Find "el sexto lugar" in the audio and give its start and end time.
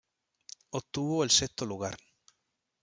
1.23-1.95